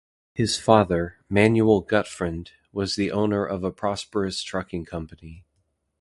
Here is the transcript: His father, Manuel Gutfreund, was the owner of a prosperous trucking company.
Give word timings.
His 0.33 0.57
father, 0.57 1.17
Manuel 1.29 1.81
Gutfreund, 1.83 2.53
was 2.73 2.95
the 2.95 3.11
owner 3.11 3.45
of 3.45 3.63
a 3.63 3.69
prosperous 3.71 4.41
trucking 4.41 4.85
company. 4.85 5.45